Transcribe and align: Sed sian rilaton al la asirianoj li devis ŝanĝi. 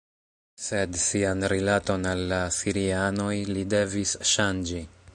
Sed 0.67 0.97
sian 1.01 1.45
rilaton 1.53 2.09
al 2.13 2.25
la 2.33 2.41
asirianoj 2.47 3.31
li 3.55 3.67
devis 3.77 4.19
ŝanĝi. 4.35 4.85